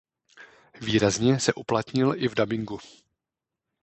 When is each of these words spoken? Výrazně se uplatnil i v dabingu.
Výrazně 0.81 1.39
se 1.39 1.53
uplatnil 1.53 2.13
i 2.17 2.27
v 2.27 2.35
dabingu. 2.35 2.79